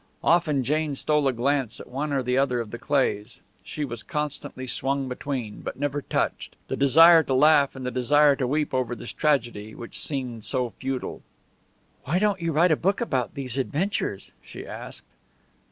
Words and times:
Often 0.23 0.63
Jane 0.63 0.95
stole 0.95 1.27
a 1.27 1.31
glance 1.31 1.79
at 1.79 1.85
one 1.85 2.11
or 2.11 2.23
the 2.23 2.35
other 2.35 2.59
of 2.59 2.71
the 2.71 2.79
Cleighs. 2.79 3.39
She 3.63 3.85
was 3.85 4.01
constantly 4.01 4.65
swung 4.65 5.07
between 5.07 5.61
but 5.61 5.77
never 5.77 6.01
touched 6.01 6.55
the 6.69 6.75
desire 6.75 7.21
to 7.21 7.35
laugh 7.35 7.75
and 7.75 7.85
the 7.85 7.91
desire 7.91 8.35
to 8.37 8.47
weep 8.47 8.73
over 8.73 8.95
this 8.95 9.13
tragedy, 9.13 9.75
which 9.75 9.99
seemed 9.99 10.43
so 10.43 10.71
futile. 10.79 11.21
"Why 12.05 12.17
don't 12.17 12.41
you 12.41 12.51
write 12.51 12.71
a 12.71 12.75
book 12.75 12.99
about 12.99 13.35
these 13.35 13.59
adventures?" 13.59 14.31
she 14.41 14.65
asked. 14.65 15.05